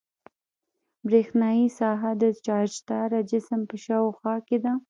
برېښنايي 1.07 1.67
ساحه 1.79 2.11
د 2.21 2.23
چارجداره 2.45 3.19
جسم 3.31 3.59
په 3.69 3.75
شاوخوا 3.85 4.35
کې 4.47 4.57
ده. 4.63 4.73